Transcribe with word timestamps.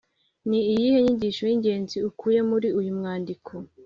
Ni 0.49 0.59
iyihe 0.71 0.97
nyigisho 1.03 1.43
y’ingenzi 1.49 1.97
ukuye 2.09 2.39
muri 2.49 2.67
uyu 2.79 2.91
mwandiko? 2.97 3.51